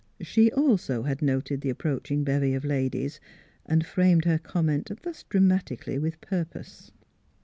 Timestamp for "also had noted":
0.53-1.61